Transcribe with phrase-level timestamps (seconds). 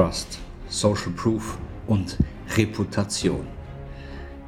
[0.00, 0.38] Trust,
[0.70, 2.16] Social Proof und
[2.56, 3.46] Reputation.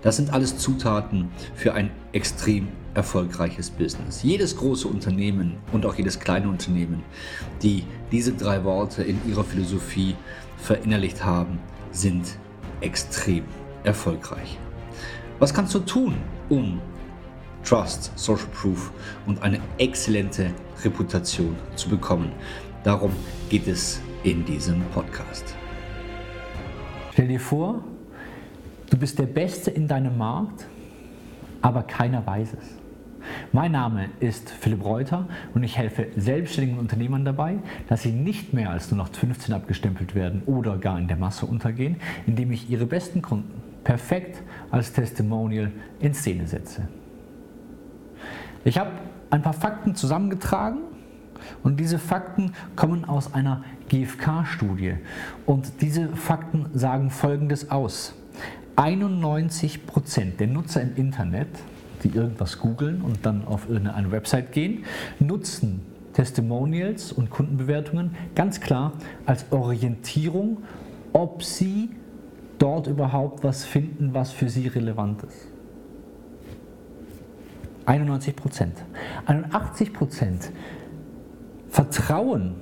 [0.00, 4.22] Das sind alles Zutaten für ein extrem erfolgreiches Business.
[4.22, 7.02] Jedes große Unternehmen und auch jedes kleine Unternehmen,
[7.64, 7.82] die
[8.12, 10.14] diese drei Worte in ihrer Philosophie
[10.56, 11.58] verinnerlicht haben,
[11.90, 12.36] sind
[12.80, 13.42] extrem
[13.82, 14.56] erfolgreich.
[15.40, 16.14] Was kannst du tun,
[16.48, 16.80] um
[17.64, 18.92] Trust, Social Proof
[19.26, 20.52] und eine exzellente
[20.84, 22.30] Reputation zu bekommen?
[22.84, 23.10] Darum
[23.48, 25.54] geht es in diesem Podcast.
[27.12, 27.82] Stell dir vor,
[28.90, 30.66] du bist der Beste in deinem Markt,
[31.62, 32.76] aber keiner weiß es.
[33.52, 38.70] Mein Name ist Philipp Reuter und ich helfe selbstständigen Unternehmern dabei, dass sie nicht mehr
[38.70, 42.86] als nur noch 15 abgestempelt werden oder gar in der Masse untergehen, indem ich ihre
[42.86, 46.88] besten Kunden perfekt als Testimonial in Szene setze.
[48.64, 48.90] Ich habe
[49.30, 50.80] ein paar Fakten zusammengetragen
[51.62, 54.94] und diese Fakten kommen aus einer GfK-Studie.
[55.46, 58.14] Und diese Fakten sagen Folgendes aus.
[58.76, 61.48] 91% der Nutzer im Internet,
[62.02, 64.84] die irgendwas googeln und dann auf irgendeine Website gehen,
[65.18, 65.82] nutzen
[66.14, 68.92] Testimonials und Kundenbewertungen ganz klar
[69.26, 70.58] als Orientierung,
[71.12, 71.90] ob sie
[72.58, 75.48] dort überhaupt was finden, was für sie relevant ist.
[77.86, 78.76] 91 Prozent.
[79.26, 80.52] 81 Prozent
[81.70, 82.54] vertrauen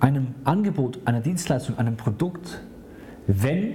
[0.00, 2.60] einem Angebot, einer Dienstleistung, einem Produkt,
[3.26, 3.74] wenn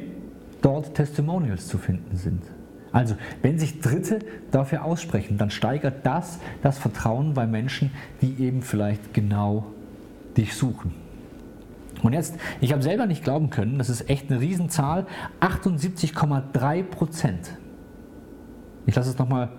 [0.61, 2.43] dort Testimonials zu finden sind.
[2.91, 4.19] Also, wenn sich Dritte
[4.51, 9.67] dafür aussprechen, dann steigert das das Vertrauen bei Menschen, die eben vielleicht genau
[10.35, 10.93] dich suchen.
[12.03, 15.05] Und jetzt, ich habe selber nicht glauben können, das ist echt eine Riesenzahl,
[15.39, 17.57] 78,3 Prozent.
[18.85, 19.49] Ich lasse es nochmal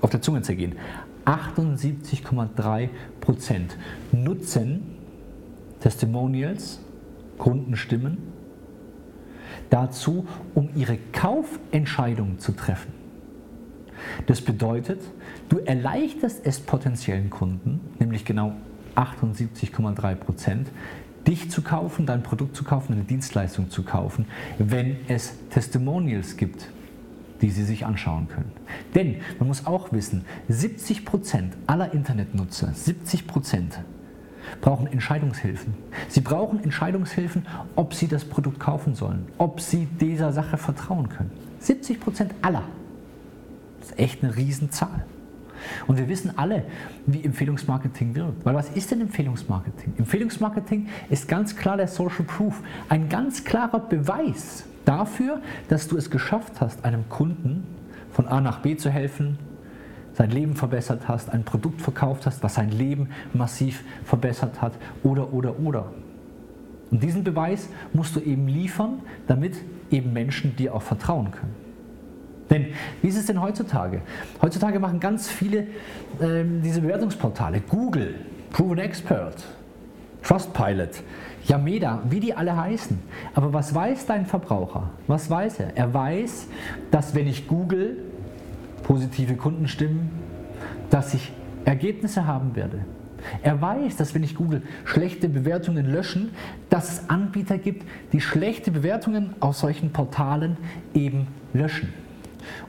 [0.00, 0.76] auf der Zunge zergehen.
[1.24, 2.88] 78,3
[3.20, 3.76] Prozent
[4.12, 4.82] nutzen
[5.80, 6.80] Testimonials,
[7.38, 8.18] Kundenstimmen,
[9.70, 12.92] dazu, um ihre Kaufentscheidung zu treffen.
[14.26, 15.00] Das bedeutet,
[15.48, 18.52] du erleichterst es potenziellen Kunden, nämlich genau
[18.96, 20.68] 78,3 Prozent,
[21.26, 24.26] dich zu kaufen, dein Produkt zu kaufen, eine Dienstleistung zu kaufen,
[24.58, 26.68] wenn es Testimonials gibt,
[27.42, 28.52] die sie sich anschauen können.
[28.94, 33.80] Denn man muss auch wissen, 70 Prozent aller Internetnutzer, 70 Prozent
[34.60, 35.74] brauchen Entscheidungshilfen.
[36.08, 37.46] Sie brauchen Entscheidungshilfen,
[37.76, 41.30] ob sie das Produkt kaufen sollen, ob sie dieser Sache vertrauen können.
[41.60, 42.64] 70 Prozent aller.
[43.80, 45.04] Das ist echt eine Riesenzahl.
[45.86, 46.64] Und wir wissen alle,
[47.06, 48.44] wie Empfehlungsmarketing wirkt.
[48.44, 49.94] Weil was ist denn Empfehlungsmarketing?
[49.98, 52.62] Empfehlungsmarketing ist ganz klar der Social Proof.
[52.88, 57.64] Ein ganz klarer Beweis dafür, dass du es geschafft hast, einem Kunden
[58.12, 59.38] von A nach B zu helfen,
[60.12, 65.32] sein Leben verbessert hast, ein Produkt verkauft hast, was sein Leben massiv verbessert hat oder,
[65.32, 65.92] oder, oder.
[66.90, 69.54] Und diesen Beweis musst du eben liefern, damit
[69.90, 71.54] eben Menschen dir auch vertrauen können.
[72.50, 72.66] Denn
[73.00, 74.02] wie ist es denn heutzutage?
[74.42, 75.68] Heutzutage machen ganz viele
[76.20, 78.16] ähm, diese Bewertungsportale, Google,
[78.50, 79.44] Proven Expert,
[80.22, 81.02] Trustpilot,
[81.46, 82.98] Yameda, wie die alle heißen.
[83.34, 84.90] Aber was weiß dein Verbraucher?
[85.06, 85.76] Was weiß er?
[85.76, 86.46] Er weiß,
[86.90, 87.96] dass wenn ich Google
[88.82, 90.10] positive Kundenstimmen,
[90.90, 91.32] dass ich
[91.64, 92.80] Ergebnisse haben werde.
[93.42, 96.30] Er weiß, dass wenn ich Google schlechte Bewertungen löschen,
[96.70, 100.56] dass es Anbieter gibt, die schlechte Bewertungen auf solchen Portalen
[100.94, 101.92] eben löschen.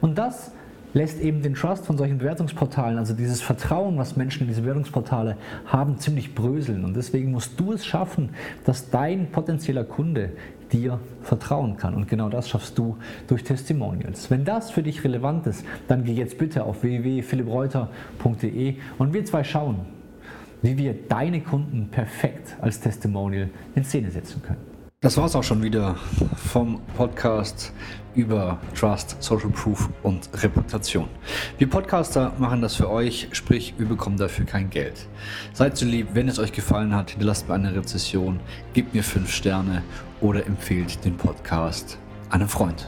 [0.01, 0.51] Und das
[0.93, 5.37] lässt eben den Trust von solchen Bewertungsportalen, also dieses Vertrauen, was Menschen in diese Bewertungsportale
[5.65, 6.83] haben, ziemlich bröseln.
[6.83, 8.29] Und deswegen musst du es schaffen,
[8.65, 10.31] dass dein potenzieller Kunde
[10.71, 11.95] dir vertrauen kann.
[11.95, 12.97] Und genau das schaffst du
[13.27, 14.29] durch Testimonials.
[14.31, 19.43] Wenn das für dich relevant ist, dann geh jetzt bitte auf www.philippreuter.de und wir zwei
[19.43, 19.81] schauen,
[20.61, 24.70] wie wir deine Kunden perfekt als Testimonial in Szene setzen können.
[25.03, 25.95] Das war es auch schon wieder
[26.35, 27.73] vom Podcast
[28.13, 31.07] über Trust, Social Proof und Reputation.
[31.57, 35.07] Wir Podcaster machen das für euch, sprich, wir bekommen dafür kein Geld.
[35.53, 38.39] Seid so lieb, wenn es euch gefallen hat, hinterlasst mir eine Rezession,
[38.73, 39.81] gebt mir fünf Sterne
[40.19, 41.97] oder empfehlt den Podcast
[42.29, 42.87] einem Freund.